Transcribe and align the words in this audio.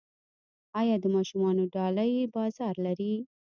آیا 0.79 0.95
د 1.03 1.05
ماشومانو 1.15 1.63
ډالۍ 1.73 2.13
بازار 2.35 2.75
لري؟ 2.85 3.13